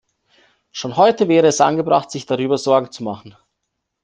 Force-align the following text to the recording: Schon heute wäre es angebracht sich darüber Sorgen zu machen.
Schon 0.71 0.97
heute 0.97 1.27
wäre 1.27 1.45
es 1.45 1.61
angebracht 1.61 2.09
sich 2.09 2.25
darüber 2.25 2.57
Sorgen 2.57 2.91
zu 2.91 3.03
machen. 3.03 3.37